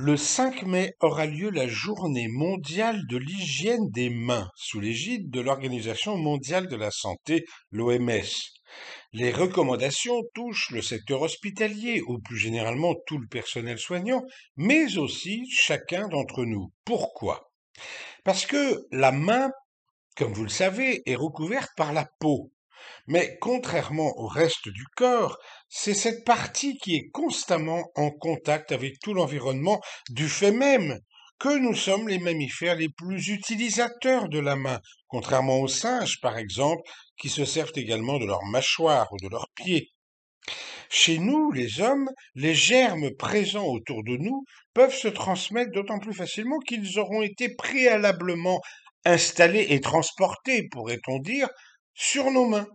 [0.00, 5.40] Le 5 mai aura lieu la journée mondiale de l'hygiène des mains sous l'égide de
[5.40, 8.22] l'Organisation mondiale de la santé, l'OMS.
[9.12, 14.22] Les recommandations touchent le secteur hospitalier ou plus généralement tout le personnel soignant,
[14.54, 16.70] mais aussi chacun d'entre nous.
[16.84, 17.50] Pourquoi?
[18.22, 19.50] Parce que la main,
[20.16, 22.52] comme vous le savez, est recouverte par la peau.
[23.06, 25.38] Mais contrairement au reste du corps,
[25.68, 30.98] c'est cette partie qui est constamment en contact avec tout l'environnement du fait même
[31.38, 36.36] que nous sommes les mammifères les plus utilisateurs de la main, contrairement aux singes, par
[36.36, 36.82] exemple,
[37.16, 39.92] qui se servent également de leurs mâchoires ou de leurs pieds.
[40.90, 46.14] Chez nous, les hommes, les germes présents autour de nous peuvent se transmettre d'autant plus
[46.14, 48.60] facilement qu'ils auront été préalablement
[49.04, 51.48] installés et transportés, pourrait-on dire,
[51.94, 52.66] sur nos mains.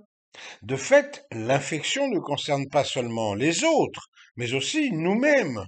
[0.62, 5.66] De fait, l'infection ne concerne pas seulement les autres, mais aussi nous-mêmes.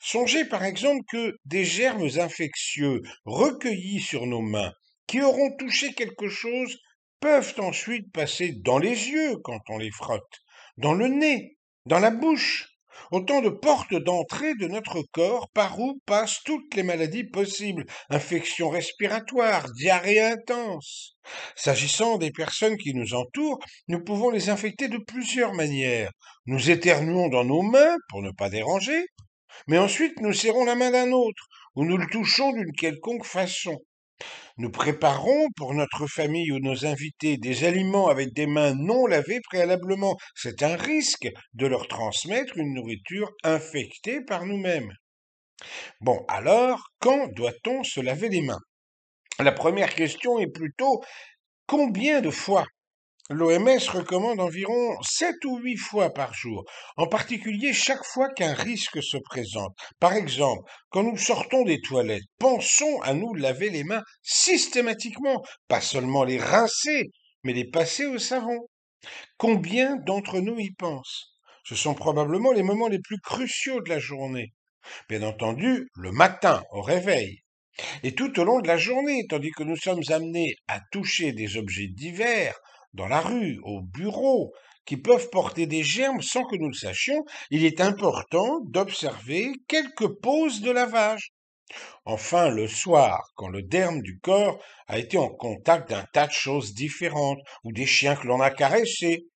[0.00, 4.72] Songez par exemple que des germes infectieux recueillis sur nos mains,
[5.06, 6.78] qui auront touché quelque chose,
[7.20, 10.42] peuvent ensuite passer dans les yeux quand on les frotte,
[10.76, 12.75] dans le nez, dans la bouche,
[13.10, 18.68] autant de portes d'entrée de notre corps par où passent toutes les maladies possibles, infections
[18.68, 21.16] respiratoires, diarrhée intense.
[21.54, 23.58] S'agissant des personnes qui nous entourent,
[23.88, 26.10] nous pouvons les infecter de plusieurs manières.
[26.46, 29.06] Nous éternuons dans nos mains pour ne pas déranger,
[29.66, 33.78] mais ensuite nous serrons la main d'un autre, ou nous le touchons d'une quelconque façon.
[34.58, 39.40] Nous préparons pour notre famille ou nos invités des aliments avec des mains non lavées
[39.42, 40.16] préalablement.
[40.34, 44.92] C'est un risque de leur transmettre une nourriture infectée par nous-mêmes.
[46.00, 48.60] Bon, alors, quand doit-on se laver les mains?
[49.38, 51.02] La première question est plutôt
[51.66, 52.66] combien de fois?
[53.28, 56.64] L'OMS recommande environ 7 ou 8 fois par jour,
[56.96, 59.76] en particulier chaque fois qu'un risque se présente.
[59.98, 65.80] Par exemple, quand nous sortons des toilettes, pensons à nous laver les mains systématiquement, pas
[65.80, 67.10] seulement les rincer,
[67.42, 68.68] mais les passer au savon.
[69.38, 71.34] Combien d'entre nous y pensent?
[71.64, 74.52] Ce sont probablement les moments les plus cruciaux de la journée.
[75.08, 77.40] Bien entendu, le matin, au réveil.
[78.04, 81.56] Et tout au long de la journée, tandis que nous sommes amenés à toucher des
[81.56, 82.54] objets divers,
[82.96, 84.52] dans la rue, au bureau,
[84.86, 90.08] qui peuvent porter des germes sans que nous le sachions, il est important d'observer quelques
[90.20, 91.32] pauses de lavage.
[92.04, 96.32] Enfin, le soir, quand le derme du corps a été en contact d'un tas de
[96.32, 99.26] choses différentes, ou des chiens que l'on a caressés,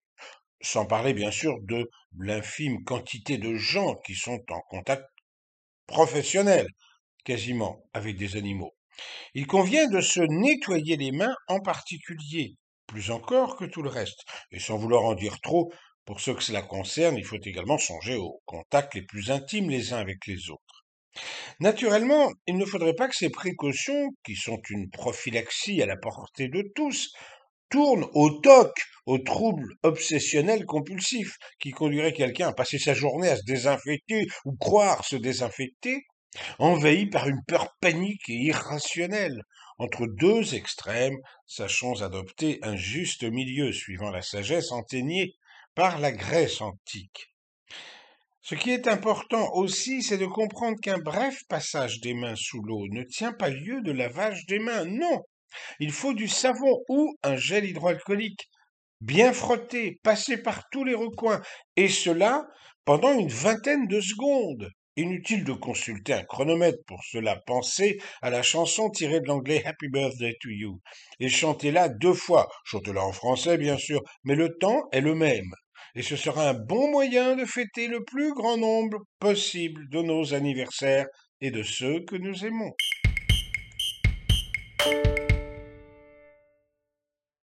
[0.62, 5.04] sans parler bien sûr de l'infime quantité de gens qui sont en contact
[5.86, 6.66] professionnel,
[7.24, 8.74] quasiment, avec des animaux.
[9.34, 12.54] Il convient de se nettoyer les mains en particulier,
[12.90, 14.24] plus encore que tout le reste.
[14.50, 15.72] Et sans vouloir en dire trop,
[16.04, 19.92] pour ceux que cela concerne, il faut également songer aux contacts les plus intimes les
[19.92, 20.84] uns avec les autres.
[21.60, 26.48] Naturellement, il ne faudrait pas que ces précautions, qui sont une prophylaxie à la portée
[26.48, 27.12] de tous,
[27.68, 28.72] tournent au toc,
[29.06, 34.56] au trouble obsessionnel compulsif, qui conduirait quelqu'un à passer sa journée à se désinfecter ou
[34.56, 36.02] croire se désinfecter,
[36.58, 39.42] envahi par une peur panique et irrationnelle,
[39.80, 45.32] entre deux extrêmes, sachons adopter un juste milieu suivant la sagesse enseignée
[45.74, 47.32] par la Grèce antique.
[48.42, 52.88] Ce qui est important aussi, c'est de comprendre qu'un bref passage des mains sous l'eau
[52.90, 55.22] ne tient pas lieu de lavage des mains, non.
[55.78, 58.50] Il faut du savon ou un gel hydroalcoolique,
[59.00, 61.40] bien frotté, passé par tous les recoins,
[61.76, 62.46] et cela
[62.84, 64.68] pendant une vingtaine de secondes.
[65.00, 67.36] Inutile de consulter un chronomètre pour cela.
[67.46, 70.78] Pensez à la chanson tirée de l'anglais Happy Birthday to You.
[71.20, 72.50] Et chantez-la deux fois.
[72.64, 75.54] Chantez-la en français, bien sûr, mais le temps est le même.
[75.94, 80.34] Et ce sera un bon moyen de fêter le plus grand nombre possible de nos
[80.34, 81.06] anniversaires
[81.40, 82.74] et de ceux que nous aimons.